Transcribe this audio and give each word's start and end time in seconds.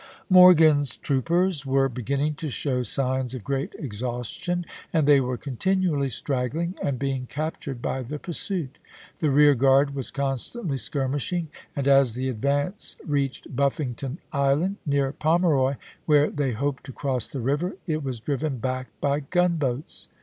Morgan's 0.31 0.95
troopers 0.95 1.63
were 1.63 1.87
beginning 1.87 2.33
to 2.33 2.49
show 2.49 2.81
signs 2.81 3.35
of 3.35 3.43
great 3.43 3.75
exhaustion, 3.77 4.65
and 4.91 5.07
they 5.07 5.21
were 5.21 5.37
continually 5.37 6.09
straggling 6.09 6.73
and 6.81 6.97
being 6.97 7.27
captured 7.27 7.83
by 7.83 8.01
the 8.01 8.17
pursuit. 8.17 8.79
The 9.19 9.29
rear 9.29 9.53
guard 9.53 9.93
was 9.93 10.09
constantly 10.09 10.77
skirmishing, 10.77 11.49
and, 11.75 11.87
as 11.87 12.15
the 12.15 12.29
advance 12.29 12.95
reached 13.05 13.55
Buffington 13.55 14.17
Island, 14.33 14.77
near 14.87 15.11
Pomeroy, 15.11 15.75
where 16.07 16.31
they 16.31 16.53
hoped 16.53 16.83
to 16.85 16.91
cross 16.91 17.27
the 17.27 17.39
river, 17.39 17.77
it 17.85 18.03
was 18.03 18.19
driven 18.19 18.57
back 18.57 18.87
by 19.01 19.19
gunboats. 19.19 20.07